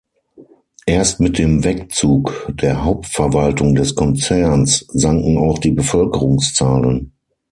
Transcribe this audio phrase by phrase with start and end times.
[0.87, 7.11] Erst mit dem Wegzug der Hauptverwaltung des Konzerns sanken auch die Bevölkerungszahlen.